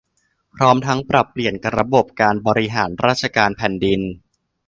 [0.55, 4.01] พร้อมทั้งปรับเปลี่ยนระบบการบริหารราชการแผ่นดิน